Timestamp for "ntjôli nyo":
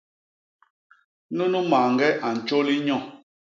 2.35-2.97